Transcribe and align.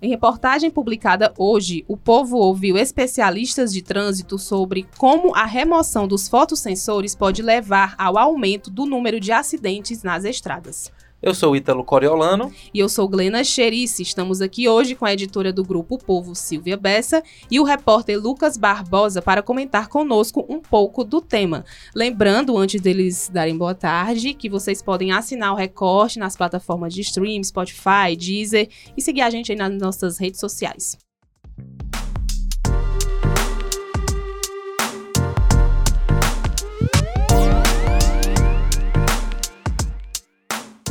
Em 0.00 0.10
reportagem 0.10 0.70
publicada 0.70 1.32
hoje, 1.38 1.82
o 1.88 1.96
povo 1.96 2.36
ouviu 2.36 2.76
especialistas 2.76 3.72
de 3.72 3.80
trânsito 3.80 4.38
sobre 4.38 4.86
como 4.98 5.34
a 5.34 5.46
remoção 5.46 6.06
dos 6.06 6.28
fotossensores 6.28 7.14
pode 7.14 7.40
levar 7.40 7.94
ao 7.96 8.18
aumento 8.18 8.70
do 8.70 8.84
número 8.84 9.18
de 9.18 9.32
acidentes 9.32 10.02
nas 10.02 10.24
estradas. 10.24 10.92
Eu 11.22 11.34
sou 11.34 11.52
o 11.52 11.56
Ítalo 11.56 11.82
Coriolano. 11.82 12.52
E 12.74 12.78
eu 12.78 12.88
sou 12.88 13.08
Glena 13.08 13.42
Xerice. 13.42 14.02
Estamos 14.02 14.42
aqui 14.42 14.68
hoje 14.68 14.94
com 14.94 15.06
a 15.06 15.12
editora 15.12 15.50
do 15.50 15.64
Grupo 15.64 15.96
Povo, 15.96 16.34
Silvia 16.34 16.76
Bessa, 16.76 17.22
e 17.50 17.58
o 17.58 17.64
repórter 17.64 18.20
Lucas 18.20 18.56
Barbosa 18.58 19.22
para 19.22 19.42
comentar 19.42 19.88
conosco 19.88 20.44
um 20.48 20.60
pouco 20.60 21.02
do 21.02 21.20
tema. 21.22 21.64
Lembrando, 21.94 22.56
antes 22.58 22.80
deles 22.80 23.30
darem 23.32 23.56
boa 23.56 23.74
tarde, 23.74 24.34
que 24.34 24.48
vocês 24.48 24.82
podem 24.82 25.10
assinar 25.10 25.52
o 25.52 25.56
recorte 25.56 26.18
nas 26.18 26.36
plataformas 26.36 26.92
de 26.92 27.00
stream, 27.00 27.42
Spotify, 27.42 28.14
Deezer 28.16 28.68
e 28.94 29.00
seguir 29.00 29.22
a 29.22 29.30
gente 29.30 29.50
aí 29.50 29.58
nas 29.58 29.72
nossas 29.72 30.18
redes 30.18 30.38
sociais. 30.38 31.05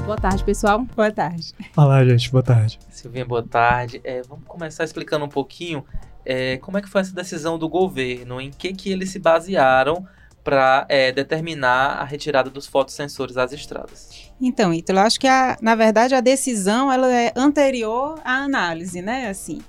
Boa 0.06 0.18
tarde, 0.18 0.44
pessoal. 0.44 0.86
Boa 0.96 1.12
tarde. 1.12 1.52
Olá, 1.76 2.06
gente. 2.06 2.32
Boa 2.32 2.44
tarde. 2.44 2.78
Silvinha, 2.92 3.26
boa 3.26 3.42
tarde. 3.42 4.00
É, 4.04 4.22
vamos 4.22 4.46
começar 4.46 4.84
explicando 4.84 5.26
um 5.26 5.30
pouquinho 5.30 5.84
é, 6.24 6.58
como 6.58 6.78
é 6.78 6.82
que 6.82 6.88
foi 6.88 7.02
essa 7.02 7.12
decisão 7.12 7.58
do 7.58 7.68
governo, 7.68 8.40
em 8.40 8.52
que, 8.52 8.72
que 8.72 8.92
eles 8.92 9.10
se 9.10 9.18
basearam 9.18 10.08
para 10.44 10.86
é, 10.90 11.12
determinar 11.12 11.98
a 12.00 12.04
retirada 12.04 12.52
dos 12.52 12.68
fotossensores 12.68 13.34
das 13.34 13.52
estradas. 13.52 14.32
Então, 14.40 14.72
Ítalo, 14.72 15.00
acho 15.00 15.20
que, 15.20 15.28
a, 15.28 15.58
na 15.60 15.74
verdade, 15.74 16.14
a 16.14 16.22
decisão 16.22 16.92
ela 16.92 17.12
é 17.12 17.34
anterior 17.36 18.22
à 18.24 18.44
análise, 18.44 19.02
né? 19.02 19.28
Assim, 19.28 19.60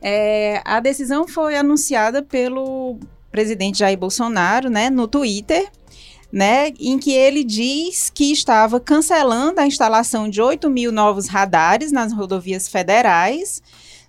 é, 0.00 0.62
a 0.64 0.78
decisão 0.78 1.26
foi 1.26 1.56
anunciada 1.56 2.22
pelo 2.22 3.00
presidente 3.32 3.80
Jair 3.80 3.98
Bolsonaro, 3.98 4.70
né, 4.70 4.88
no 4.88 5.08
Twitter, 5.08 5.68
né, 6.32 6.72
em 6.78 6.98
que 6.98 7.12
ele 7.12 7.42
diz 7.42 8.10
que 8.10 8.32
estava 8.32 8.78
cancelando 8.78 9.60
a 9.60 9.66
instalação 9.66 10.28
de 10.28 10.40
8 10.40 10.70
mil 10.70 10.92
novos 10.92 11.26
radares 11.26 11.90
nas 11.90 12.12
rodovias 12.12 12.68
federais, 12.68 13.62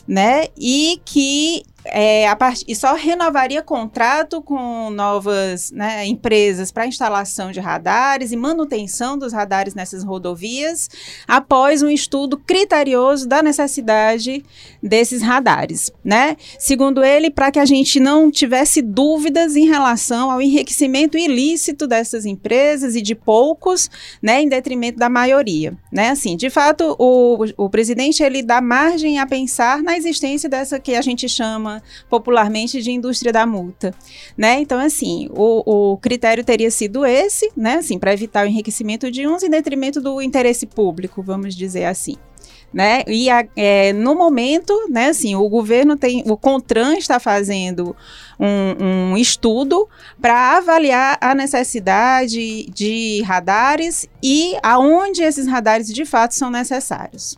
né, 0.08 0.45
e 0.58 1.02
que 1.03 1.64
é, 1.85 2.27
a 2.27 2.35
part... 2.35 2.63
e 2.67 2.75
só 2.75 2.93
renovaria 2.93 3.61
contrato 3.61 4.41
com 4.41 4.89
novas 4.89 5.71
né, 5.71 6.05
empresas 6.05 6.71
para 6.71 6.85
instalação 6.85 7.51
de 7.51 7.59
radares 7.59 8.31
e 8.31 8.37
manutenção 8.37 9.17
dos 9.17 9.33
radares 9.33 9.73
nessas 9.73 10.03
rodovias, 10.03 10.89
após 11.27 11.81
um 11.81 11.89
estudo 11.89 12.37
criterioso 12.37 13.27
da 13.27 13.41
necessidade 13.41 14.43
desses 14.81 15.21
radares. 15.21 15.91
Né? 16.03 16.37
Segundo 16.59 17.03
ele, 17.03 17.31
para 17.31 17.52
que 17.52 17.59
a 17.59 17.65
gente 17.65 17.99
não 17.99 18.29
tivesse 18.29 18.81
dúvidas 18.81 19.55
em 19.55 19.65
relação 19.65 20.29
ao 20.29 20.41
enriquecimento 20.41 21.17
ilícito 21.17 21.87
dessas 21.87 22.25
empresas 22.25 22.95
e 22.95 23.02
de 23.02 23.15
poucos, 23.15 23.89
né, 24.21 24.41
em 24.41 24.49
detrimento 24.49 24.97
da 24.97 25.09
maioria. 25.09 25.75
Né? 25.91 26.09
Assim, 26.09 26.35
de 26.35 26.49
fato, 26.49 26.95
o, 26.99 27.45
o 27.57 27.69
presidente 27.69 28.23
ele 28.23 28.43
dá 28.43 28.61
margem 28.61 29.19
a 29.19 29.25
pensar 29.25 29.81
na 29.81 29.97
existência 29.97 30.49
dessa 30.49 30.79
que 30.79 30.95
a 30.95 31.02
gente 31.02 31.27
chama 31.27 31.70
chama 31.72 31.83
popularmente 32.09 32.81
de 32.81 32.91
indústria 32.91 33.31
da 33.31 33.45
multa, 33.45 33.94
né? 34.38 34.59
Então, 34.59 34.80
assim, 34.80 35.30
o, 35.31 35.91
o 35.94 35.97
critério 35.97 36.44
teria 36.44 36.72
sido 36.72 37.05
esse, 37.05 37.52
né? 37.55 37.75
Assim, 37.75 37.97
para 37.97 38.14
evitar 38.14 38.45
o 38.45 38.50
enriquecimento 38.50 39.09
de 39.09 39.27
uns 39.27 39.44
em 39.44 39.50
detrimento 39.50 40.02
do 40.02 40.22
interesse 40.22 40.66
público, 40.66 41.22
vamos 41.22 41.55
dizer 41.55 41.86
assim. 41.86 42.16
Né? 42.73 43.03
E 43.05 43.30
a, 43.30 43.45
é, 43.53 43.92
no 43.92 44.16
momento, 44.16 44.73
né, 44.89 45.08
assim, 45.09 45.36
o 45.36 45.49
governo 45.49 45.97
tem, 45.97 46.23
o 46.25 46.38
Contran 46.38 46.94
está 46.94 47.19
fazendo 47.19 47.94
um, 48.39 49.11
um 49.11 49.17
estudo 49.17 49.89
para 50.22 50.55
avaliar 50.55 51.17
a 51.19 51.36
necessidade 51.36 52.67
de 52.67 53.21
radares 53.23 54.08
e 54.23 54.55
aonde 54.64 55.21
esses 55.21 55.48
radares 55.48 55.93
de 55.93 56.05
fato 56.05 56.33
são 56.33 56.49
necessários. 56.49 57.38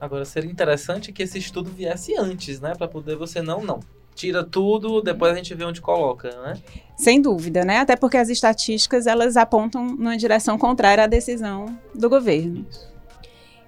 Agora, 0.00 0.24
seria 0.24 0.50
interessante 0.50 1.12
que 1.12 1.22
esse 1.22 1.38
estudo 1.38 1.70
viesse 1.70 2.14
antes, 2.16 2.60
né? 2.60 2.74
Para 2.76 2.88
poder 2.88 3.16
você 3.16 3.40
não, 3.40 3.62
não. 3.62 3.80
Tira 4.14 4.44
tudo, 4.44 5.02
depois 5.02 5.32
a 5.32 5.36
gente 5.36 5.54
vê 5.54 5.64
onde 5.64 5.80
coloca, 5.80 6.30
né? 6.42 6.54
Sem 6.96 7.20
dúvida, 7.20 7.64
né? 7.64 7.78
Até 7.78 7.96
porque 7.96 8.16
as 8.16 8.28
estatísticas 8.28 9.06
elas 9.06 9.36
apontam 9.36 9.84
numa 9.84 10.16
direção 10.16 10.56
contrária 10.56 11.04
à 11.04 11.06
decisão 11.06 11.66
do 11.94 12.08
governo. 12.08 12.64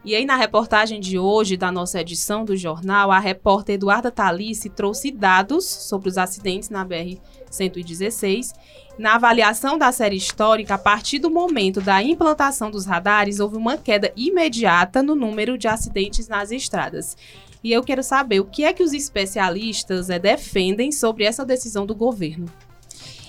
E 0.06 0.15
aí, 0.15 0.25
na 0.25 0.37
reportagem 0.37 1.00
de 1.00 1.19
hoje 1.19 1.56
da 1.56 1.72
nossa 1.72 2.00
edição 2.00 2.44
do 2.44 2.56
jornal, 2.56 3.11
a 3.11 3.19
repórter 3.19 3.75
Eduarda 3.75 4.09
Talice 4.09 4.71
trouxe 4.71 5.11
dados 5.11 5.65
sobre 5.65 6.09
os 6.09 6.17
acidentes 6.17 6.71
na 6.71 6.87
BR-116 6.87 8.53
na 8.97 9.17
avaliação 9.17 9.77
da 9.77 9.91
série 9.91 10.17
histórica, 10.17 10.75
a 10.75 10.78
partir 10.78 11.19
do 11.19 11.28
momento 11.28 11.81
da 11.81 12.03
implantação 12.03 12.71
dos 12.71 12.87
radares, 12.87 13.41
houve 13.41 13.56
uma 13.56 13.77
queda 13.77 14.12
imediata 14.17 15.03
no 15.03 15.17
número 15.17 15.59
de 15.59 15.67
acidentes 15.69 16.28
nas 16.28 16.53
estradas. 16.53 17.17
E 17.65 17.73
eu 17.73 17.83
quero 17.83 18.03
saber 18.03 18.38
o 18.38 18.44
que 18.44 18.65
é 18.65 18.73
que 18.73 18.84
os 18.84 18.93
especialistas 18.93 20.09
é, 20.09 20.21
defendem 20.21 20.93
sobre 20.93 21.25
essa 21.25 21.44
decisão 21.44 21.84
do 21.84 21.97
governo. 21.97 22.47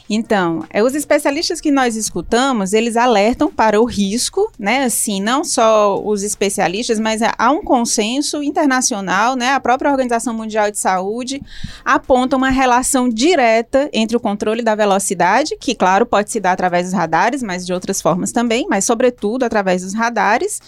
Então, 0.09 0.63
é, 0.69 0.81
os 0.81 0.95
especialistas 0.95 1.59
que 1.59 1.72
nós 1.72 1.95
escutamos, 1.95 2.73
eles 2.73 2.95
alertam 2.95 3.51
para 3.51 3.79
o 3.79 3.85
risco, 3.85 4.51
né? 4.57 4.85
Assim, 4.85 5.22
não 5.22 5.44
só 5.44 6.01
os 6.01 6.23
especialistas, 6.23 7.00
mas 7.00 7.22
há 7.22 7.51
um 7.51 7.62
consenso 7.62 8.41
internacional, 8.41 9.35
né? 9.35 9.51
A 9.53 9.59
própria 9.59 9.91
Organização 9.91 10.34
Mundial 10.34 10.72
de 10.72 10.78
Saúde 10.78 11.41
aponta 11.84 12.38
uma 12.38 12.50
relação 12.50 13.09
direta 13.09 13.90
entre 13.91 14.16
o 14.16 14.19
controle 14.19 14.62
da 14.62 14.75
velocidade, 14.75 15.57
que, 15.59 15.75
claro, 15.75 16.06
pode 16.06 16.31
se 16.31 16.39
dar 16.39 16.53
através 16.53 16.85
dos 16.85 16.94
radares, 16.94 17.44
mas 17.44 17.66
de 17.66 17.74
outras 17.74 18.01
formas 18.01 18.31
também, 18.31 18.66
mas 18.69 18.85
sobretudo 18.85 19.44
através 19.44 19.81
dos 19.81 19.94
radares 19.94 20.62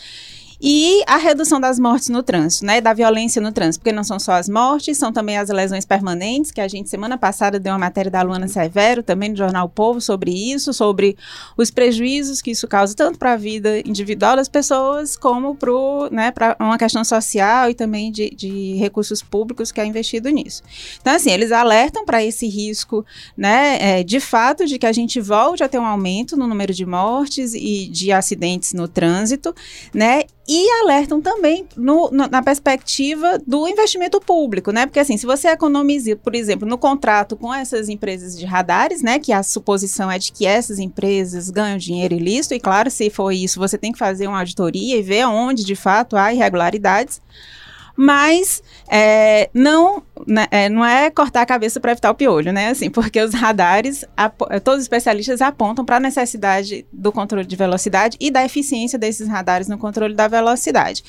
e 0.62 1.02
a 1.08 1.16
redução 1.16 1.60
das 1.60 1.80
mortes 1.80 2.10
no 2.10 2.22
trânsito, 2.22 2.66
né, 2.66 2.82
da 2.82 2.94
violência 2.94 3.42
no 3.42 3.52
trânsito, 3.52 3.82
porque 3.82 3.96
não 3.96 4.04
são 4.04 4.20
só 4.20 4.34
as 4.34 4.50
mortes, 4.50 4.98
são 4.98 5.12
também 5.14 5.38
as 5.38 5.50
lesões 5.50 5.86
permanentes, 5.86 6.52
que 6.52 6.60
a 6.60 6.68
gente 6.68 6.90
semana 6.90 7.18
passada 7.18 7.58
deu 7.58 7.72
uma 7.72 7.80
matéria 7.80 8.12
da 8.12 8.22
Luana 8.22 8.48
Severo, 8.48 9.02
também 9.02 9.30
no 9.30 9.38
jornal 9.38 9.68
o 9.68 9.70
Povo, 9.70 10.02
sobre 10.02 10.32
isso, 10.32 10.74
sobre 10.74 11.16
os 11.56 11.72
prejuízos 11.72 12.42
que 12.42 12.52
isso 12.52 12.68
causa 12.68 12.94
tanto 12.94 13.18
para 13.18 13.34
a 13.34 13.38
vida 13.38 13.80
individual 13.80 14.36
das 14.36 14.50
pessoas, 14.50 15.16
como 15.16 15.56
para 15.56 15.72
né, 16.12 16.34
uma 16.60 16.78
questão 16.78 17.04
social 17.06 17.70
e 17.70 17.74
também 17.74 18.12
de, 18.12 18.30
de, 18.32 18.76
recursos 18.76 19.22
públicos 19.22 19.72
que 19.72 19.80
é 19.80 19.86
investido 19.86 20.30
nisso. 20.30 20.62
Então, 21.00 21.14
assim, 21.14 21.32
eles 21.32 21.52
alertam 21.52 22.06
para 22.06 22.24
esse 22.24 22.48
risco, 22.48 23.06
né, 23.38 23.78
é, 23.80 24.04
de 24.04 24.20
fato, 24.20 24.66
de 24.66 24.78
que 24.78 24.86
a 24.86 24.92
gente 24.92 25.22
volte 25.22 25.64
a 25.64 25.70
ter 25.70 25.80
um 25.80 25.86
aumento 25.86 26.36
no 26.36 26.48
número 26.48 26.74
de 26.74 26.86
mortes 26.86 27.54
e 27.54 27.88
de 27.88 28.12
acidentes 28.12 28.74
no 28.74 28.88
trânsito, 28.88 29.56
né, 29.94 30.24
e 30.52 30.68
alertam 30.82 31.22
também 31.22 31.68
no, 31.78 32.10
no, 32.10 32.28
na 32.28 32.42
perspectiva 32.42 33.40
do 33.46 33.68
investimento 33.68 34.20
público, 34.20 34.72
né? 34.72 34.88
Porque 34.88 35.00
assim, 35.00 35.16
se 35.16 35.28
você 35.28 35.48
economiza, 35.50 36.16
por 36.16 36.34
exemplo, 36.34 36.68
no 36.68 36.76
contrato 36.76 37.38
com 37.38 37.54
essas 37.54 37.88
empresas 37.88 38.36
de 38.36 38.48
radares, 38.48 39.04
né? 39.04 39.20
Que 39.20 39.32
a 39.32 39.44
suposição 39.44 40.10
é 40.10 40.18
de 40.18 40.32
que 40.32 40.48
essas 40.48 40.80
empresas 40.80 41.52
ganham 41.52 41.78
dinheiro 41.78 42.16
ilícito, 42.16 42.56
e 42.56 42.60
claro, 42.60 42.90
se 42.90 43.12
for 43.12 43.30
isso, 43.32 43.60
você 43.60 43.78
tem 43.78 43.92
que 43.92 44.00
fazer 44.00 44.26
uma 44.26 44.40
auditoria 44.40 44.98
e 44.98 45.04
ver 45.04 45.28
onde 45.28 45.64
de 45.64 45.76
fato 45.76 46.18
há 46.18 46.34
irregularidades 46.34 47.22
mas 48.02 48.64
é, 48.90 49.50
não, 49.54 50.02
né, 50.28 50.48
é, 50.52 50.70
não 50.70 50.86
é 50.86 51.10
cortar 51.10 51.42
a 51.42 51.46
cabeça 51.46 51.80
para 51.80 51.92
evitar 51.92 52.12
o 52.12 52.16
piolho, 52.16 52.52
né? 52.52 52.70
Assim, 52.70 52.90
porque 52.90 53.22
os 53.22 53.34
radares, 53.34 54.06
todos 54.64 54.80
os 54.80 54.84
especialistas 54.84 55.42
apontam 55.42 55.86
para 55.86 55.98
a 55.98 56.00
necessidade 56.00 56.86
do 56.92 57.12
controle 57.12 57.46
de 57.46 57.56
velocidade 57.56 58.18
e 58.20 58.32
da 58.32 58.44
eficiência 58.44 58.98
desses 58.98 59.28
radares 59.28 59.68
no 59.68 59.78
controle 59.78 60.14
da 60.14 60.28
velocidade. 60.28 61.04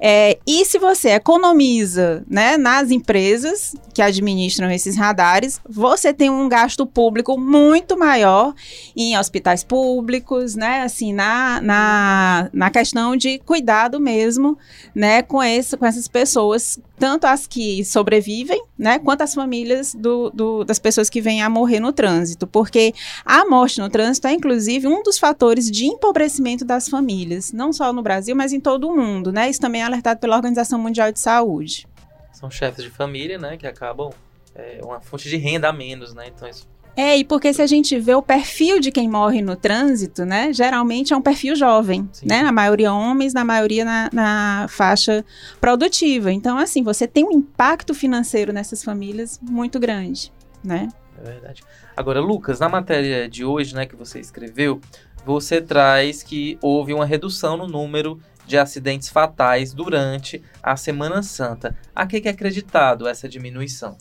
É, 0.00 0.38
e 0.46 0.64
se 0.64 0.78
você 0.78 1.10
economiza 1.10 2.24
né, 2.28 2.56
nas 2.56 2.90
empresas 2.90 3.74
que 3.94 4.02
administram 4.02 4.70
esses 4.70 4.96
radares, 4.96 5.60
você 5.68 6.12
tem 6.12 6.30
um 6.30 6.48
gasto 6.48 6.86
público 6.86 7.38
muito 7.38 7.98
maior 7.98 8.54
em 8.96 9.16
hospitais 9.18 9.64
públicos, 9.64 10.54
né? 10.54 10.82
Assim, 10.82 11.12
na, 11.12 11.60
na, 11.60 12.50
na 12.52 12.70
questão 12.70 13.16
de 13.16 13.38
cuidado 13.38 14.00
mesmo, 14.00 14.58
né? 14.94 15.22
Com, 15.22 15.42
esse, 15.42 15.76
com 15.76 15.86
essas 15.86 16.08
pessoas, 16.08 16.78
tanto 16.98 17.26
as 17.26 17.46
que 17.46 17.84
sobrevivem, 17.84 18.55
né, 18.78 18.98
quanto 18.98 19.22
as 19.22 19.34
famílias 19.34 19.94
do, 19.94 20.30
do, 20.30 20.64
das 20.64 20.78
pessoas 20.78 21.08
que 21.08 21.20
vêm 21.20 21.42
a 21.42 21.48
morrer 21.48 21.80
no 21.80 21.92
trânsito, 21.92 22.46
porque 22.46 22.92
a 23.24 23.48
morte 23.48 23.80
no 23.80 23.88
trânsito 23.88 24.26
é, 24.26 24.32
inclusive, 24.32 24.86
um 24.86 25.02
dos 25.02 25.18
fatores 25.18 25.70
de 25.70 25.86
empobrecimento 25.86 26.64
das 26.64 26.88
famílias, 26.88 27.52
não 27.52 27.72
só 27.72 27.92
no 27.92 28.02
Brasil, 28.02 28.34
mas 28.36 28.52
em 28.52 28.60
todo 28.60 28.88
o 28.88 28.96
mundo, 28.96 29.32
né, 29.32 29.48
isso 29.48 29.60
também 29.60 29.82
é 29.82 29.84
alertado 29.84 30.20
pela 30.20 30.36
Organização 30.36 30.78
Mundial 30.78 31.12
de 31.12 31.20
Saúde. 31.20 31.86
São 32.32 32.50
chefes 32.50 32.84
de 32.84 32.90
família, 32.90 33.38
né, 33.38 33.56
que 33.56 33.66
acabam, 33.66 34.10
é 34.54 34.80
uma 34.82 35.00
fonte 35.00 35.28
de 35.28 35.36
renda 35.36 35.68
a 35.68 35.72
menos, 35.72 36.14
né, 36.14 36.26
então 36.28 36.48
isso 36.48 36.66
É, 36.96 37.18
e 37.18 37.24
porque 37.24 37.52
se 37.52 37.60
a 37.60 37.66
gente 37.66 37.98
vê 38.00 38.14
o 38.14 38.22
perfil 38.22 38.80
de 38.80 38.90
quem 38.90 39.06
morre 39.06 39.42
no 39.42 39.54
trânsito, 39.54 40.24
né, 40.24 40.50
geralmente 40.50 41.12
é 41.12 41.16
um 41.16 41.20
perfil 41.20 41.54
jovem, 41.54 42.08
Sim. 42.10 42.26
né, 42.26 42.40
a 42.40 42.50
maioria 42.50 42.92
homens, 42.92 43.34
na 43.34 43.44
maioria 43.44 43.84
na, 43.84 44.08
na, 44.10 44.66
faixa 44.68 45.22
produtiva. 45.60 46.32
Então, 46.32 46.56
assim, 46.56 46.82
você 46.82 47.06
tem 47.06 47.24
um 47.24 47.32
impacto 47.32 47.92
financeiro 47.92 48.50
nessas 48.50 48.82
famílias 48.82 49.38
muito 49.42 49.78
grande, 49.78 50.32
né? 50.64 50.88
É 51.18 51.22
verdade. 51.22 51.62
Agora, 51.94 52.18
Lucas, 52.20 52.60
na 52.60 52.68
matéria 52.68 53.28
de 53.28 53.44
hoje, 53.44 53.74
né, 53.74 53.84
que 53.84 53.94
você 53.94 54.18
escreveu, 54.18 54.80
você 55.24 55.60
traz 55.60 56.22
que 56.22 56.58
houve 56.62 56.94
uma 56.94 57.04
redução 57.04 57.58
no 57.58 57.66
número 57.66 58.18
de 58.46 58.56
acidentes 58.56 59.08
fatais 59.08 59.74
durante 59.74 60.42
a 60.62 60.76
Semana 60.76 61.22
Santa. 61.22 61.76
A 61.94 62.06
que 62.06 62.22
é 62.26 62.30
acreditado 62.30 63.08
essa 63.08 63.28
diminuição? 63.28 63.98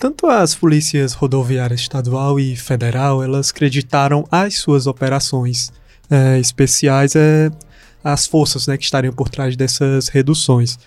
Tanto 0.00 0.26
as 0.28 0.54
polícias 0.54 1.12
rodoviárias 1.12 1.82
estadual 1.82 2.40
e 2.40 2.56
federal, 2.56 3.22
elas 3.22 3.50
acreditaram 3.50 4.26
as 4.30 4.56
suas 4.56 4.86
operações 4.86 5.70
é, 6.10 6.40
especiais 6.40 7.14
é, 7.14 7.50
as 8.02 8.26
forças 8.26 8.66
né, 8.66 8.78
que 8.78 8.84
estariam 8.84 9.12
por 9.12 9.28
trás 9.28 9.54
dessas 9.56 10.08
reduções. 10.08 10.78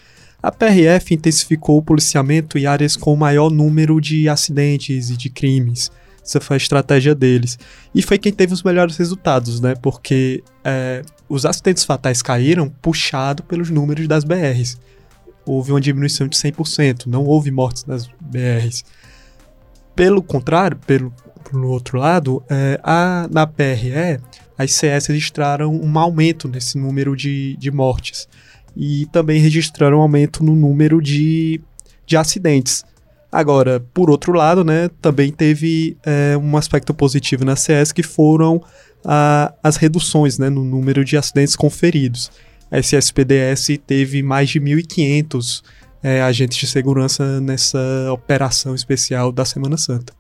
A 0.42 0.52
PRF 0.52 1.14
intensificou 1.14 1.78
o 1.78 1.82
policiamento 1.84 2.58
em 2.58 2.66
áreas 2.66 2.98
com 2.98 3.16
maior 3.16 3.52
número 3.52 4.02
de 4.02 4.28
acidentes 4.28 5.12
e 5.12 5.16
de 5.16 5.30
crimes. 5.30 5.92
Essa 6.26 6.42
foi 6.42 6.56
a 6.56 6.58
estratégia 6.58 7.14
deles. 7.14 7.60
E 7.94 8.02
foi 8.02 8.18
quem 8.18 8.34
teve 8.34 8.52
os 8.52 8.64
melhores 8.64 8.98
resultados, 8.98 9.62
né? 9.62 9.76
Porque 9.76 10.44
é, 10.64 11.04
os 11.30 11.46
acidentes 11.46 11.84
fatais 11.84 12.24
caíram 12.24 12.68
puxado 12.82 13.44
pelos 13.44 13.70
números 13.70 14.08
das 14.08 14.24
BRs. 14.24 14.76
Houve 15.46 15.72
uma 15.72 15.80
diminuição 15.80 16.28
de 16.28 16.36
100%, 16.36 17.06
não 17.06 17.26
houve 17.26 17.52
mortes 17.52 17.86
nas 17.86 18.08
BRs. 18.20 18.84
Pelo 19.96 20.22
contrário, 20.24 20.78
pelo, 20.88 21.14
pelo 21.50 21.70
outro 21.70 22.00
lado, 22.00 22.44
é, 22.50 22.80
a, 22.84 23.28
na 23.32 23.46
PRE, 23.46 24.20
as 24.58 24.72
CS 24.72 25.08
registraram 25.08 25.74
um 25.74 26.00
aumento 26.00 26.48
nesse 26.48 26.78
número 26.78 27.16
de, 27.16 27.56
de 27.58 27.72
mortes 27.72 28.28
e 28.76 29.06
também 29.12 29.40
registraram 29.40 30.00
um 30.00 30.02
aumento 30.02 30.44
no 30.44 30.56
número 30.56 31.02
de, 31.02 31.62
de 32.06 32.18
acidentes. 32.18 32.84
Agora, 33.32 33.84
por 33.94 34.10
outro 34.10 34.32
lado, 34.32 34.64
né, 34.64 34.90
também 35.02 35.32
teve 35.32 35.98
é, 36.06 36.38
um 36.38 36.56
aspecto 36.56 36.94
positivo 36.94 37.44
na 37.44 37.56
CS 37.56 37.92
que 37.92 38.04
foram 38.04 38.64
a, 39.04 39.54
as 39.62 39.76
reduções 39.76 40.38
né, 40.38 40.50
no 40.50 40.64
número 40.64 41.04
de 41.04 41.18
acidentes 41.18 41.56
conferidos. 41.56 42.32
A 42.72 42.80
SSPDS 42.80 43.80
teve 43.86 44.24
mais 44.24 44.50
de 44.50 44.60
1.500 44.60 45.62
é, 46.04 46.22
agentes 46.22 46.58
de 46.58 46.68
segurança 46.68 47.40
nessa 47.40 47.80
operação 48.12 48.76
especial 48.76 49.32
da 49.32 49.46
Semana 49.46 49.78
Santa. 49.78 50.14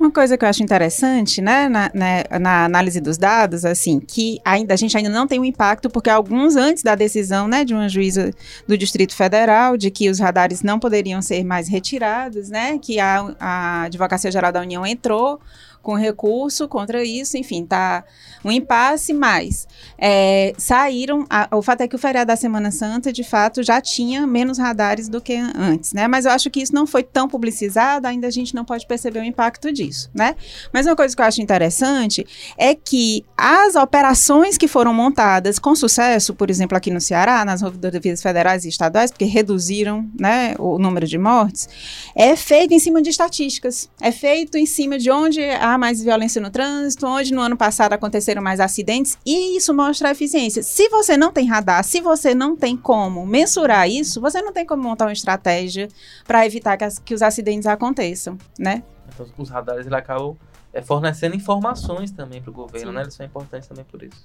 Uma 0.00 0.10
coisa 0.10 0.36
que 0.36 0.44
eu 0.44 0.48
acho 0.48 0.64
interessante, 0.64 1.40
né, 1.40 1.68
na, 1.68 1.88
né, 1.94 2.24
na, 2.40 2.64
análise 2.64 3.00
dos 3.00 3.16
dados, 3.16 3.64
assim, 3.64 4.00
que 4.00 4.40
ainda 4.44 4.74
a 4.74 4.76
gente 4.76 4.96
ainda 4.96 5.08
não 5.08 5.28
tem 5.28 5.38
um 5.38 5.44
impacto, 5.44 5.88
porque 5.88 6.10
alguns 6.10 6.56
antes 6.56 6.82
da 6.82 6.96
decisão, 6.96 7.46
né, 7.46 7.64
de 7.64 7.72
uma 7.72 7.88
juíza 7.88 8.32
do 8.66 8.76
Distrito 8.76 9.14
Federal, 9.14 9.76
de 9.76 9.92
que 9.92 10.10
os 10.10 10.18
radares 10.18 10.60
não 10.60 10.80
poderiam 10.80 11.22
ser 11.22 11.44
mais 11.44 11.68
retirados, 11.68 12.48
né, 12.48 12.78
que 12.78 12.98
a, 12.98 13.32
a 13.38 13.82
Advocacia 13.82 14.32
Geral 14.32 14.50
da 14.50 14.60
União 14.60 14.84
entrou 14.84 15.40
com 15.82 15.94
recurso 15.94 16.68
contra 16.68 17.04
isso, 17.04 17.36
enfim, 17.36 17.66
tá 17.66 18.04
um 18.44 18.50
impasse, 18.50 19.12
mas 19.12 19.66
é, 19.98 20.54
saíram, 20.56 21.26
a, 21.28 21.48
o 21.56 21.62
fato 21.62 21.82
é 21.82 21.88
que 21.88 21.96
o 21.96 21.98
feriado 21.98 22.28
da 22.28 22.36
Semana 22.36 22.70
Santa, 22.70 23.12
de 23.12 23.24
fato, 23.24 23.62
já 23.62 23.80
tinha 23.80 24.26
menos 24.26 24.58
radares 24.58 25.08
do 25.08 25.20
que 25.20 25.34
antes, 25.34 25.92
né, 25.92 26.06
mas 26.06 26.24
eu 26.24 26.30
acho 26.30 26.50
que 26.50 26.60
isso 26.60 26.74
não 26.74 26.86
foi 26.86 27.02
tão 27.02 27.28
publicizado, 27.28 28.06
ainda 28.06 28.28
a 28.28 28.30
gente 28.30 28.54
não 28.54 28.64
pode 28.64 28.86
perceber 28.86 29.20
o 29.20 29.24
impacto 29.24 29.72
disso, 29.72 30.08
né, 30.14 30.36
mas 30.72 30.86
uma 30.86 30.96
coisa 30.96 31.14
que 31.14 31.20
eu 31.20 31.26
acho 31.26 31.42
interessante 31.42 32.24
é 32.56 32.74
que 32.74 33.24
as 33.36 33.74
operações 33.74 34.56
que 34.56 34.68
foram 34.68 34.94
montadas 34.94 35.58
com 35.58 35.74
sucesso, 35.74 36.34
por 36.34 36.48
exemplo, 36.48 36.76
aqui 36.76 36.90
no 36.90 37.00
Ceará, 37.00 37.44
nas 37.44 37.60
rodovias 37.60 38.22
federais 38.22 38.64
e 38.64 38.68
estaduais, 38.68 39.10
porque 39.10 39.24
reduziram, 39.24 40.08
né, 40.18 40.54
o 40.58 40.78
número 40.78 41.06
de 41.06 41.18
mortes, 41.18 41.68
é 42.14 42.36
feito 42.36 42.72
em 42.72 42.78
cima 42.78 43.02
de 43.02 43.10
estatísticas, 43.10 43.90
é 44.00 44.12
feito 44.12 44.56
em 44.56 44.66
cima 44.66 44.98
de 44.98 45.10
onde 45.10 45.42
a 45.42 45.71
há 45.72 45.78
mais 45.78 46.02
violência 46.02 46.40
no 46.40 46.50
trânsito, 46.50 47.06
onde 47.06 47.32
no 47.32 47.40
ano 47.40 47.56
passado 47.56 47.92
aconteceram 47.92 48.42
mais 48.42 48.60
acidentes, 48.60 49.18
e 49.24 49.56
isso 49.56 49.74
mostra 49.74 50.08
a 50.08 50.12
eficiência. 50.12 50.62
Se 50.62 50.88
você 50.88 51.16
não 51.16 51.32
tem 51.32 51.46
radar, 51.46 51.82
se 51.84 52.00
você 52.00 52.34
não 52.34 52.56
tem 52.56 52.76
como 52.76 53.26
mensurar 53.26 53.88
isso, 53.88 54.20
você 54.20 54.40
não 54.42 54.52
tem 54.52 54.66
como 54.66 54.82
montar 54.82 55.06
uma 55.06 55.12
estratégia 55.12 55.88
para 56.26 56.46
evitar 56.46 56.76
que, 56.76 56.84
as, 56.84 56.98
que, 56.98 57.14
os 57.14 57.22
acidentes 57.22 57.66
aconteçam, 57.66 58.36
né? 58.58 58.82
Então, 59.12 59.26
os 59.36 59.50
radares 59.50 59.86
eles 59.86 59.92
acabam 59.92 60.36
é, 60.72 60.80
fornecendo 60.80 61.36
informações 61.36 62.10
também 62.10 62.40
para 62.40 62.50
o 62.50 62.54
governo, 62.54 62.88
Sim. 62.88 62.94
né? 62.94 63.02
Eles 63.02 63.14
são 63.14 63.26
importantes 63.26 63.68
também 63.68 63.84
por 63.84 64.02
isso. 64.02 64.16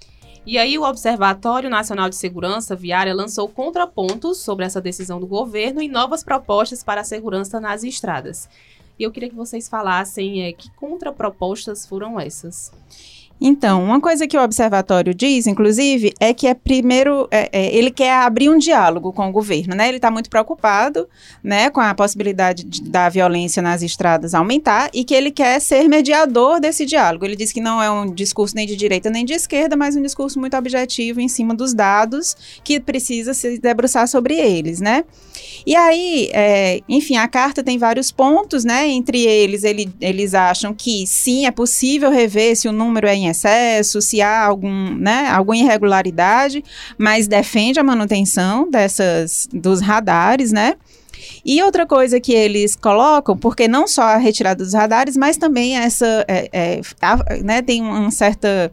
E 0.46 0.58
aí 0.58 0.78
o 0.78 0.84
Observatório 0.84 1.70
Nacional 1.70 2.08
de 2.10 2.16
Segurança 2.16 2.74
Viária 2.74 3.14
lançou 3.14 3.50
contrapontos 3.50 4.38
sobre 4.38 4.64
essa 4.64 4.80
decisão 4.80 5.20
do 5.20 5.28
governo 5.28 5.82
e 5.82 5.90
novas 5.90 6.24
propostas 6.24 6.82
para 6.84 7.02
a 7.02 7.04
segurança 7.04 7.60
nas 7.60 7.84
estradas. 7.84 8.48
E 9.00 9.04
eu 9.04 9.12
queria 9.12 9.30
que 9.30 9.36
vocês 9.36 9.68
falassem 9.68 10.44
é, 10.44 10.54
que 10.54 10.72
contrapropostas 10.72 11.86
foram 11.86 12.20
essas. 12.20 12.72
Então, 13.40 13.84
uma 13.84 14.02
coisa 14.02 14.28
que 14.28 14.36
o 14.36 14.44
observatório 14.44 15.14
diz, 15.14 15.46
inclusive, 15.46 16.12
é 16.20 16.34
que 16.34 16.48
é 16.48 16.56
primeiro, 16.56 17.28
é, 17.30 17.50
é, 17.52 17.76
ele 17.76 17.92
quer 17.92 18.14
abrir 18.14 18.50
um 18.50 18.58
diálogo 18.58 19.14
com 19.14 19.30
o 19.30 19.32
governo, 19.32 19.76
né? 19.76 19.88
Ele 19.88 19.98
está 19.98 20.10
muito 20.10 20.30
preocupado, 20.30 21.08
né, 21.44 21.70
com 21.70 21.80
a 21.80 21.94
possibilidade 21.94 22.64
de, 22.64 22.82
da 22.82 23.10
violência 23.10 23.62
nas 23.62 23.84
estradas 23.84 24.34
aumentar 24.34 24.90
e 24.94 25.04
que 25.04 25.14
ele 25.14 25.30
quer 25.30 25.62
ser 25.62 25.88
mediador 25.88 26.60
desse 26.60 26.86
diálogo. 26.86 27.26
Ele 27.26 27.36
diz 27.36 27.52
que 27.52 27.62
não 27.62 27.82
é 27.82 27.90
um 27.92 28.12
discurso 28.12 28.56
nem 28.56 28.66
de 28.66 28.76
direita 28.76 29.10
nem 29.10 29.24
de 29.24 29.34
esquerda, 29.34 29.76
mas 29.76 29.96
um 29.96 30.02
discurso 30.02 30.40
muito 30.40 30.58
objetivo 30.58 31.22
em 31.22 31.28
cima 31.28 31.54
dos 31.54 31.74
dados 31.74 32.36
que 32.64 32.80
precisa 32.80 33.34
se 33.34 33.60
debruçar 33.60 34.08
sobre 34.08 34.36
eles, 34.36 34.80
né? 34.80 35.04
E 35.66 35.76
aí, 35.76 36.30
é, 36.34 36.82
enfim, 36.88 37.18
a 37.18 37.28
carta 37.28 37.64
tem 37.64 37.78
vários 37.78 38.12
pontos, 38.12 38.64
né? 38.64 38.88
Entre 38.88 39.26
eles, 39.26 39.64
ele, 39.64 39.90
eles 40.00 40.34
acham 40.34 40.74
que 40.74 41.06
sim, 41.06 41.46
é 41.46 41.52
possível 41.52 42.10
rever 42.10 42.56
se 42.56 42.68
o 42.68 42.72
número 42.72 43.08
é 43.08 43.16
em 43.16 43.27
excesso, 43.30 44.02
se 44.02 44.22
há 44.22 44.46
algum, 44.46 44.96
né, 44.96 45.28
alguma 45.30 45.58
irregularidade, 45.58 46.64
mas 46.98 47.28
defende 47.28 47.80
a 47.80 47.84
manutenção 47.84 48.70
dessas 48.70 49.48
dos 49.52 49.82
radares, 49.82 50.52
né? 50.52 50.76
E 51.44 51.62
outra 51.64 51.86
coisa 51.86 52.20
que 52.20 52.34
eles 52.34 52.76
colocam, 52.76 53.38
porque 53.38 53.68
não 53.68 53.88
só 53.88 54.04
a 54.04 54.18
retirada 54.18 54.64
dos 54.64 54.74
radares, 54.74 55.18
mas 55.18 55.38
também 55.38 55.78
essa, 55.78 56.26
é, 56.28 56.50
é, 56.52 56.82
a, 57.02 57.18
né, 57.44 57.62
tem 57.62 57.82
uma 57.82 58.12
certa 58.12 58.72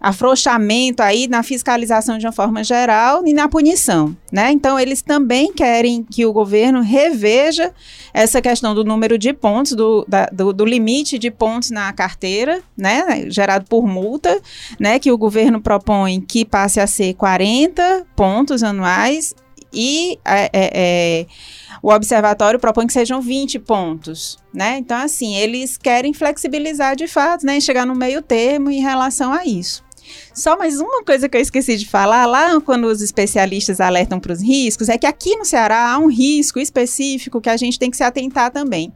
afrouxamento 0.00 1.02
aí 1.02 1.28
na 1.28 1.42
fiscalização 1.42 2.16
de 2.16 2.26
uma 2.26 2.32
forma 2.32 2.64
geral 2.64 3.26
e 3.26 3.34
na 3.34 3.48
punição, 3.48 4.16
né? 4.32 4.50
Então 4.50 4.80
eles 4.80 5.02
também 5.02 5.52
querem 5.52 6.02
que 6.02 6.24
o 6.24 6.32
governo 6.32 6.80
reveja 6.80 7.72
essa 8.14 8.40
questão 8.40 8.74
do 8.74 8.82
número 8.82 9.18
de 9.18 9.32
pontos, 9.32 9.72
do, 9.72 10.06
da, 10.08 10.26
do, 10.26 10.52
do, 10.52 10.64
limite 10.64 11.18
de 11.18 11.30
pontos 11.30 11.70
na 11.70 11.92
carteira, 11.92 12.62
né? 12.74 13.30
Gerado 13.30 13.66
por 13.68 13.86
multa, 13.86 14.40
né? 14.78 14.98
Que 14.98 15.12
o 15.12 15.18
governo 15.18 15.60
propõe 15.60 16.20
que 16.20 16.44
passe 16.46 16.80
a 16.80 16.86
ser 16.86 17.14
40 17.14 18.06
pontos 18.16 18.62
anuais 18.62 19.34
e 19.72 20.18
é, 20.24 20.44
é, 20.44 20.50
é, 20.52 21.26
o 21.82 21.92
observatório 21.92 22.58
propõe 22.58 22.86
que 22.86 22.92
sejam 22.92 23.20
20 23.20 23.58
pontos, 23.60 24.38
né? 24.52 24.78
Então, 24.78 24.98
assim, 24.98 25.36
eles 25.36 25.76
querem 25.76 26.12
flexibilizar 26.12 26.96
de 26.96 27.06
fato, 27.06 27.46
né? 27.46 27.60
Chegar 27.60 27.86
no 27.86 27.94
meio 27.94 28.22
termo 28.22 28.70
em 28.70 28.80
relação 28.80 29.32
a 29.32 29.44
isso. 29.44 29.84
Só 30.34 30.56
mais 30.56 30.80
uma 30.80 31.04
coisa 31.04 31.28
que 31.28 31.36
eu 31.36 31.40
esqueci 31.40 31.76
de 31.76 31.88
falar, 31.88 32.26
lá 32.26 32.60
quando 32.60 32.86
os 32.86 33.00
especialistas 33.00 33.80
alertam 33.80 34.20
para 34.20 34.32
os 34.32 34.42
riscos, 34.42 34.88
é 34.88 34.96
que 34.96 35.06
aqui 35.06 35.36
no 35.36 35.44
Ceará 35.44 35.92
há 35.92 35.98
um 35.98 36.08
risco 36.08 36.58
específico 36.58 37.40
que 37.40 37.48
a 37.48 37.56
gente 37.56 37.78
tem 37.78 37.90
que 37.90 37.96
se 37.96 38.02
atentar 38.02 38.50
também. 38.50 38.92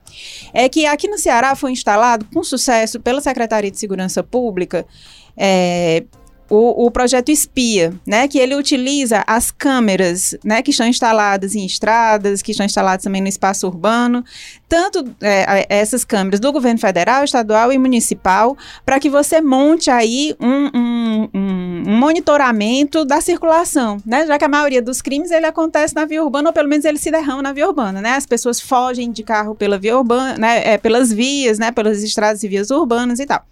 É 0.52 0.68
que 0.68 0.86
aqui 0.86 1.08
no 1.08 1.18
Ceará 1.18 1.54
foi 1.54 1.72
instalado 1.72 2.26
com 2.32 2.42
sucesso 2.42 3.00
pela 3.00 3.20
Secretaria 3.20 3.70
de 3.70 3.78
Segurança 3.78 4.22
Pública. 4.22 4.86
É, 5.36 6.04
o, 6.48 6.86
o, 6.86 6.90
projeto 6.90 7.30
Espia, 7.30 7.92
né, 8.06 8.28
que 8.28 8.38
ele 8.38 8.54
utiliza 8.54 9.24
as 9.26 9.50
câmeras, 9.50 10.36
né, 10.44 10.62
que 10.62 10.70
estão 10.70 10.86
instaladas 10.86 11.54
em 11.54 11.64
estradas, 11.64 12.42
que 12.42 12.50
estão 12.50 12.66
instaladas 12.66 13.02
também 13.02 13.22
no 13.22 13.28
espaço 13.28 13.66
urbano, 13.66 14.24
tanto 14.68 15.04
é, 15.20 15.66
essas 15.68 16.04
câmeras 16.04 16.40
do 16.40 16.52
governo 16.52 16.78
federal, 16.78 17.24
estadual 17.24 17.72
e 17.72 17.78
municipal, 17.78 18.56
para 18.84 19.00
que 19.00 19.08
você 19.08 19.40
monte 19.40 19.90
aí 19.90 20.34
um, 20.40 20.70
um, 20.74 21.28
um 21.34 21.63
monitoramento 21.84 23.04
da 23.04 23.20
circulação, 23.20 23.98
né? 24.04 24.26
Já 24.26 24.38
que 24.38 24.44
a 24.44 24.48
maioria 24.48 24.82
dos 24.82 25.02
crimes 25.02 25.30
ele 25.30 25.46
acontece 25.46 25.94
na 25.94 26.04
via 26.04 26.22
urbana, 26.22 26.48
ou 26.48 26.52
pelo 26.52 26.68
menos 26.68 26.84
ele 26.84 26.98
se 26.98 27.10
derrama 27.10 27.42
na 27.42 27.52
via 27.52 27.66
urbana, 27.66 28.00
né? 28.00 28.12
As 28.12 28.26
pessoas 28.26 28.60
fogem 28.60 29.10
de 29.12 29.22
carro 29.22 29.54
pela 29.54 29.78
via 29.78 29.96
urbana, 29.96 30.36
né? 30.38 30.74
É, 30.74 30.78
pelas 30.78 31.12
vias, 31.12 31.58
né? 31.58 31.70
Pelas 31.70 32.02
estradas 32.02 32.42
e 32.42 32.48
vias 32.48 32.70
urbanas 32.70 33.20
e 33.20 33.26
tal. 33.26 33.44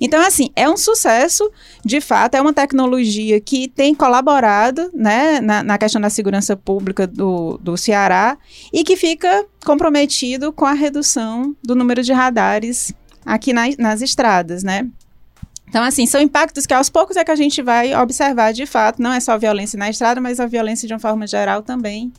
Então, 0.00 0.20
assim, 0.20 0.50
é 0.56 0.68
um 0.68 0.76
sucesso, 0.76 1.50
de 1.84 2.00
fato, 2.00 2.34
é 2.34 2.40
uma 2.40 2.52
tecnologia 2.52 3.40
que 3.40 3.68
tem 3.68 3.94
colaborado, 3.94 4.90
né? 4.92 5.40
Na, 5.40 5.62
na 5.62 5.78
questão 5.78 6.00
da 6.00 6.10
segurança 6.10 6.56
pública 6.56 7.06
do, 7.06 7.58
do 7.62 7.76
Ceará 7.76 8.36
e 8.72 8.84
que 8.84 8.96
fica 8.96 9.44
comprometido 9.64 10.52
com 10.52 10.64
a 10.64 10.72
redução 10.72 11.54
do 11.62 11.74
número 11.74 12.02
de 12.02 12.12
radares 12.12 12.94
aqui 13.24 13.52
na, 13.52 13.64
nas 13.78 14.02
estradas, 14.02 14.62
né? 14.62 14.88
Então, 15.68 15.82
assim, 15.82 16.06
são 16.06 16.20
impactos 16.20 16.64
que 16.64 16.72
aos 16.72 16.88
poucos 16.88 17.16
é 17.16 17.24
que 17.24 17.30
a 17.30 17.36
gente 17.36 17.60
vai 17.60 17.94
observar 17.94 18.52
de 18.52 18.66
fato. 18.66 19.02
Não 19.02 19.12
é 19.12 19.20
só 19.20 19.32
a 19.32 19.36
violência 19.36 19.78
na 19.78 19.90
estrada, 19.90 20.20
mas 20.20 20.38
a 20.38 20.46
violência 20.46 20.86
de 20.86 20.94
uma 20.94 21.00
forma 21.00 21.26
geral 21.26 21.62
também, 21.62 22.12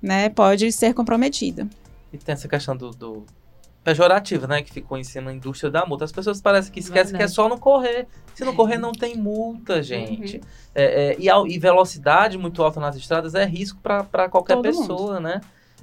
né, 0.00 0.28
pode 0.28 0.70
ser 0.72 0.94
comprometida. 0.94 1.68
E 2.12 2.18
tem 2.18 2.32
essa 2.32 2.48
questão 2.48 2.76
do, 2.76 2.90
do 2.90 3.26
pejorativo, 3.82 4.46
né, 4.46 4.62
que 4.62 4.72
ficou 4.72 4.96
em 4.98 5.04
cima 5.04 5.26
da 5.26 5.36
indústria 5.36 5.70
da 5.70 5.84
multa. 5.84 6.04
As 6.04 6.12
pessoas 6.12 6.40
parecem 6.40 6.72
que 6.72 6.80
esquecem 6.80 7.12
Verdade. 7.12 7.18
que 7.18 7.24
é 7.24 7.28
só 7.28 7.48
não 7.48 7.58
correr. 7.58 8.06
Se 8.34 8.44
não 8.44 8.54
correr, 8.54 8.78
não 8.78 8.92
tem 8.92 9.16
multa, 9.16 9.82
gente. 9.82 10.36
Uhum. 10.36 10.42
É, 10.74 11.12
é, 11.12 11.16
e, 11.18 11.30
a, 11.30 11.36
e, 11.46 11.58
velocidade 11.58 12.36
muito 12.38 12.62
alta 12.62 12.80
nas 12.80 12.96
estradas 12.96 13.34
é 13.34 13.44
risco 13.44 13.80
para 13.80 14.28
qualquer 14.28 14.54
Todo 14.54 14.64
pessoa, 14.64 15.14
mundo. 15.14 15.20
né? 15.20 15.40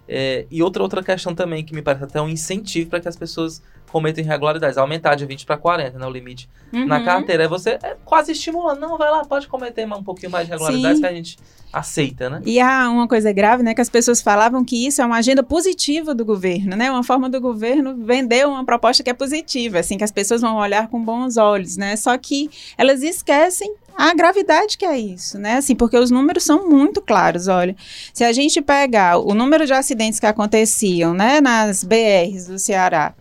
É, 0.07 0.45
e 0.51 0.61
outra, 0.61 0.83
outra 0.83 1.01
questão 1.01 1.33
também 1.33 1.63
que 1.63 1.73
me 1.73 1.81
parece 1.81 2.03
até 2.03 2.21
um 2.21 2.27
incentivo 2.27 2.89
para 2.89 2.99
que 2.99 3.07
as 3.07 3.15
pessoas 3.15 3.61
cometem 3.93 4.25
irregularidades. 4.25 4.77
Aumentar 4.77 5.13
de 5.13 5.23
20 5.25 5.45
para 5.45 5.55
40, 5.55 5.99
né? 5.99 6.05
O 6.05 6.09
limite 6.09 6.49
uhum. 6.73 6.87
na 6.87 7.01
carteira. 7.03 7.43
É 7.43 7.47
você 7.47 7.77
é 7.81 7.95
quase 8.03 8.31
estimulando. 8.31 8.79
Não, 8.79 8.97
vai 8.97 9.11
lá, 9.11 9.23
pode 9.23 9.47
cometer 9.47 9.85
um 9.85 10.03
pouquinho 10.03 10.31
mais 10.31 10.47
de 10.47 10.51
irregularidades 10.51 10.97
Sim. 10.97 11.01
que 11.01 11.07
a 11.07 11.13
gente 11.13 11.37
aceita, 11.71 12.29
né? 12.29 12.41
E 12.45 12.59
há 12.59 12.89
uma 12.89 13.07
coisa 13.07 13.31
grave, 13.31 13.61
né? 13.63 13.73
Que 13.73 13.81
as 13.81 13.89
pessoas 13.89 14.21
falavam 14.21 14.65
que 14.65 14.87
isso 14.87 15.01
é 15.01 15.05
uma 15.05 15.17
agenda 15.17 15.43
positiva 15.43 16.13
do 16.13 16.25
governo, 16.25 16.75
né? 16.75 16.91
Uma 16.91 17.03
forma 17.03 17.29
do 17.29 17.39
governo 17.39 17.95
vender 18.03 18.47
uma 18.47 18.65
proposta 18.65 19.03
que 19.03 19.09
é 19.09 19.13
positiva, 19.13 19.79
assim, 19.79 19.97
que 19.97 20.03
as 20.03 20.11
pessoas 20.11 20.41
vão 20.41 20.57
olhar 20.57 20.87
com 20.87 21.03
bons 21.03 21.37
olhos, 21.37 21.77
né? 21.77 21.95
Só 21.95 22.17
que 22.17 22.49
elas 22.77 23.03
esquecem 23.03 23.75
a 23.95 24.13
gravidade 24.13 24.77
que 24.77 24.85
é 24.85 24.97
isso, 24.97 25.37
né? 25.37 25.57
Assim, 25.57 25.75
porque 25.75 25.97
os 25.97 26.09
números 26.09 26.43
são 26.43 26.67
muito 26.67 27.01
claros. 27.01 27.47
Olha, 27.47 27.75
se 28.11 28.23
a 28.23 28.33
gente 28.33 28.61
pegar 28.61 29.17
o 29.19 29.33
número 29.33 29.65
de 29.65 29.73
acidentes 29.73 30.19
que 30.19 30.25
aconteciam, 30.25 31.13
né, 31.13 31.39
nas 31.39 31.83
BRs 31.83 32.47
do 32.47 32.57
Ceará, 32.57 33.13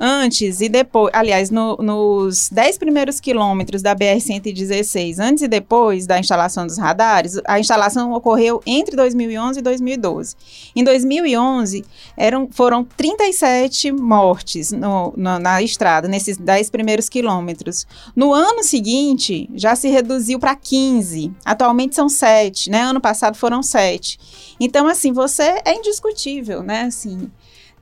antes 0.00 0.62
e 0.62 0.68
depois, 0.68 1.12
aliás, 1.14 1.50
no, 1.50 1.76
nos 1.76 2.48
10 2.48 2.78
primeiros 2.78 3.20
quilômetros 3.20 3.82
da 3.82 3.94
BR-116, 3.94 5.18
antes 5.18 5.42
e 5.42 5.48
depois 5.48 6.06
da 6.06 6.18
instalação 6.18 6.66
dos 6.66 6.78
radares, 6.78 7.38
a 7.46 7.60
instalação 7.60 8.12
ocorreu 8.14 8.62
entre 8.64 8.96
2011 8.96 9.58
e 9.58 9.62
2012. 9.62 10.36
Em 10.74 10.82
2011, 10.82 11.84
eram, 12.16 12.48
foram 12.50 12.82
37 12.82 13.92
mortes 13.92 14.72
no, 14.72 15.12
no, 15.14 15.38
na 15.38 15.60
estrada, 15.60 16.08
nesses 16.08 16.38
10 16.38 16.70
primeiros 16.70 17.10
quilômetros. 17.10 17.86
No 18.16 18.32
ano 18.32 18.64
seguinte, 18.64 19.50
já 19.54 19.76
se 19.76 19.88
reduziu 19.88 20.38
para 20.38 20.56
15. 20.56 21.30
Atualmente 21.44 21.94
são 21.94 22.08
7, 22.08 22.70
né? 22.70 22.82
Ano 22.82 23.00
passado 23.00 23.36
foram 23.36 23.62
7. 23.62 24.18
Então, 24.58 24.86
assim, 24.86 25.12
você 25.12 25.60
é 25.64 25.74
indiscutível, 25.74 26.62
né? 26.62 26.82
Assim, 26.82 27.30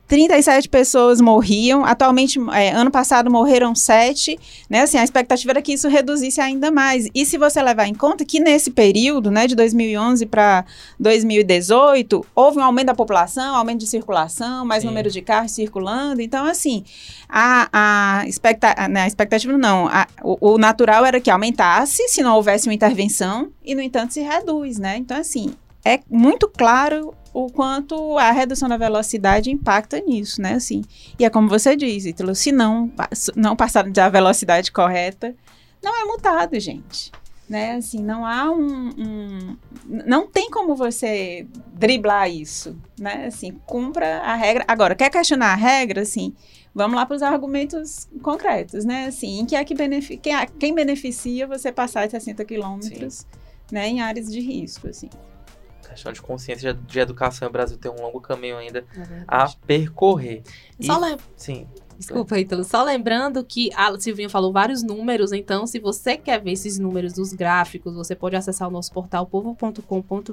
37 0.08 0.70
pessoas 0.70 1.20
morriam. 1.20 1.84
Atualmente, 1.84 2.40
é, 2.54 2.70
ano 2.70 2.90
passado 2.90 3.30
morreram 3.30 3.74
7, 3.74 4.38
né? 4.68 4.80
Assim, 4.80 4.96
a 4.96 5.04
expectativa 5.04 5.52
era 5.52 5.62
que 5.62 5.74
isso 5.74 5.86
reduzisse 5.86 6.40
ainda 6.40 6.70
mais. 6.70 7.06
E 7.14 7.26
se 7.26 7.36
você 7.36 7.62
levar 7.62 7.86
em 7.86 7.94
conta 7.94 8.24
que 8.24 8.40
nesse 8.40 8.70
período, 8.70 9.30
né, 9.30 9.46
de 9.46 9.54
2011 9.54 10.24
para 10.24 10.64
2018, 10.98 12.24
houve 12.34 12.58
um 12.58 12.64
aumento 12.64 12.86
da 12.86 12.94
população, 12.94 13.54
aumento 13.54 13.80
de 13.80 13.86
circulação, 13.86 14.64
mais 14.64 14.80
Sim. 14.80 14.88
número 14.88 15.10
de 15.10 15.20
carros 15.20 15.52
circulando. 15.52 16.22
Então, 16.22 16.46
assim, 16.46 16.84
a, 17.28 17.68
a, 17.70 18.26
expecta 18.26 18.88
né, 18.88 19.02
a 19.02 19.06
expectativa 19.06 19.58
não, 19.58 19.88
a, 19.88 20.06
o, 20.22 20.54
o 20.54 20.58
natural 20.58 21.04
era 21.04 21.20
que 21.20 21.30
aumentasse 21.30 22.08
se 22.08 22.22
não 22.22 22.34
houvesse 22.34 22.66
uma 22.66 22.74
intervenção 22.74 23.50
e, 23.62 23.74
no 23.74 23.82
entanto, 23.82 24.14
se 24.14 24.22
reduz, 24.22 24.78
né? 24.78 24.96
Então, 24.96 25.18
assim, 25.18 25.52
é 25.84 26.00
muito 26.10 26.48
claro 26.48 27.14
o 27.44 27.52
quanto 27.52 28.18
a 28.18 28.32
redução 28.32 28.68
da 28.68 28.76
velocidade 28.76 29.48
impacta 29.48 30.00
nisso, 30.00 30.42
né? 30.42 30.54
Assim, 30.54 30.82
e 31.16 31.24
é 31.24 31.30
como 31.30 31.48
você 31.48 31.76
diz, 31.76 32.04
Ítalo, 32.04 32.34
se 32.34 32.50
não, 32.50 32.90
não 33.36 33.54
passar 33.54 33.88
da 33.88 34.08
velocidade 34.08 34.72
correta, 34.72 35.36
não 35.80 35.94
é 36.00 36.04
multado, 36.04 36.58
gente. 36.58 37.12
Né? 37.48 37.76
Assim, 37.76 38.02
não 38.02 38.26
há 38.26 38.50
um, 38.50 38.88
um, 38.88 39.56
Não 39.86 40.26
tem 40.26 40.50
como 40.50 40.74
você 40.74 41.46
driblar 41.72 42.28
isso, 42.28 42.76
né? 42.98 43.26
Assim, 43.26 43.52
cumpra 43.64 44.18
a 44.18 44.34
regra. 44.34 44.64
Agora, 44.66 44.94
quer 44.94 45.08
questionar 45.08 45.52
a 45.52 45.56
regra, 45.56 46.02
assim, 46.02 46.34
vamos 46.74 46.96
lá 46.96 47.06
para 47.06 47.16
os 47.16 47.22
argumentos 47.22 48.08
concretos, 48.20 48.84
né? 48.84 49.06
Assim, 49.06 49.38
em 49.38 49.46
que 49.46 49.56
é 49.56 49.64
que 49.64 49.74
beneficia, 49.74 50.18
quem, 50.18 50.34
quem 50.58 50.74
beneficia 50.74 51.46
você 51.46 51.70
passar 51.70 52.04
de 52.04 52.10
60 52.10 52.44
quilômetros, 52.44 53.24
né, 53.72 53.88
em 53.88 54.00
áreas 54.00 54.30
de 54.30 54.40
risco, 54.40 54.88
assim 54.88 55.08
questão 55.88 56.12
de 56.12 56.22
consciência 56.22 56.74
de 56.74 56.98
educação, 56.98 57.48
o 57.48 57.52
Brasil 57.52 57.78
tem 57.78 57.90
um 57.90 58.00
longo 58.00 58.20
caminho 58.20 58.56
ainda 58.56 58.78
é 58.78 59.24
a 59.26 59.48
percorrer. 59.66 60.42
Só 60.80 60.98
e, 61.08 61.16
Sim. 61.36 61.66
Desculpa, 61.98 62.38
Ítalo. 62.38 62.62
Só 62.62 62.84
lembrando 62.84 63.44
que 63.44 63.70
a 63.74 63.98
Silvinha 63.98 64.28
falou 64.28 64.52
vários 64.52 64.84
números, 64.84 65.32
então 65.32 65.66
se 65.66 65.80
você 65.80 66.16
quer 66.16 66.40
ver 66.40 66.52
esses 66.52 66.78
números 66.78 67.12
dos 67.12 67.32
gráficos, 67.32 67.92
você 67.92 68.14
pode 68.14 68.36
acessar 68.36 68.68
o 68.68 68.70
nosso 68.70 68.92
portal 68.92 69.26
povo.com.br, 69.26 69.82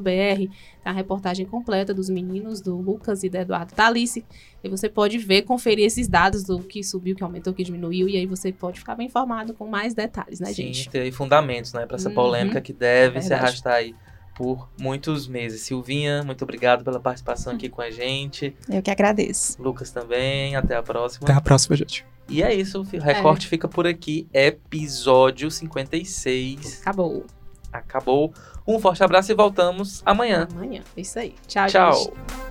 tem 0.03 0.51
a 0.85 0.91
reportagem 0.91 1.43
completa 1.43 1.91
dos 1.91 2.07
meninos, 2.07 2.61
do 2.61 2.77
Lucas 2.77 3.23
e 3.23 3.29
do 3.29 3.37
Eduardo 3.37 3.73
Talice, 3.73 4.23
e 4.63 4.69
você 4.69 4.87
pode 4.87 5.17
ver, 5.17 5.41
conferir 5.41 5.85
esses 5.85 6.07
dados 6.07 6.43
do 6.43 6.59
que 6.59 6.83
subiu, 6.83 7.15
que 7.15 7.23
aumentou, 7.23 7.51
que 7.51 7.63
diminuiu, 7.63 8.07
e 8.07 8.15
aí 8.15 8.27
você 8.27 8.51
pode 8.51 8.79
ficar 8.79 8.93
bem 8.93 9.07
informado 9.07 9.55
com 9.55 9.65
mais 9.65 9.95
detalhes, 9.95 10.39
né, 10.39 10.47
Sim, 10.47 10.65
gente? 10.65 10.83
Sim, 10.83 10.89
tem 10.91 11.11
fundamentos, 11.11 11.73
né, 11.73 11.87
para 11.87 11.95
essa 11.95 12.09
uhum. 12.09 12.15
polêmica 12.15 12.61
que 12.61 12.73
deve 12.73 13.17
é 13.17 13.21
se 13.21 13.33
arrastar 13.33 13.73
aí 13.73 13.95
por 14.35 14.69
muitos 14.79 15.27
meses. 15.27 15.61
Silvinha, 15.61 16.23
muito 16.23 16.43
obrigado 16.43 16.83
pela 16.83 16.99
participação 16.99 17.53
aqui 17.53 17.69
com 17.69 17.81
a 17.81 17.89
gente. 17.89 18.55
Eu 18.69 18.81
que 18.81 18.91
agradeço. 18.91 19.61
Lucas 19.61 19.89
também, 19.89 20.55
até 20.55 20.75
a 20.75 20.83
próxima. 20.83 21.25
Até 21.25 21.33
a 21.33 21.41
próxima, 21.41 21.75
gente. 21.75 22.05
E 22.27 22.43
é 22.43 22.53
isso, 22.53 22.81
o 22.81 22.83
recorte 22.99 23.45
é. 23.45 23.49
fica 23.49 23.67
por 23.67 23.87
aqui, 23.87 24.27
episódio 24.33 25.49
56. 25.49 26.81
Acabou. 26.81 27.25
Acabou. 27.71 28.33
Um 28.67 28.79
forte 28.79 29.03
abraço 29.03 29.31
e 29.31 29.35
voltamos 29.35 30.01
amanhã. 30.05 30.47
Amanhã, 30.51 30.81
isso 30.97 31.19
aí. 31.19 31.35
Tchau, 31.47 31.67
Tchau. 31.67 31.93
Gente. 31.93 32.44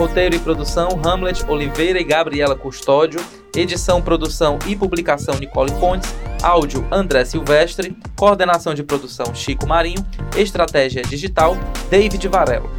Roteiro 0.00 0.34
e 0.34 0.38
produção, 0.38 0.98
Hamlet, 1.04 1.44
Oliveira 1.46 2.00
e 2.00 2.04
Gabriela 2.04 2.56
Custódio. 2.56 3.20
Edição, 3.54 4.00
produção 4.00 4.58
e 4.66 4.74
publicação, 4.74 5.38
Nicole 5.38 5.70
Fontes. 5.72 6.10
Áudio, 6.42 6.88
André 6.90 7.22
Silvestre. 7.26 7.94
Coordenação 8.16 8.72
de 8.72 8.82
produção, 8.82 9.34
Chico 9.34 9.66
Marinho. 9.66 10.02
Estratégia 10.38 11.02
digital, 11.02 11.54
David 11.90 12.26
Varelo. 12.28 12.70